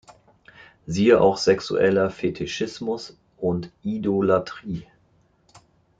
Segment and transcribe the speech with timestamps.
[0.87, 4.87] Siehe auch Sexueller Fetischismus und Idolatrie.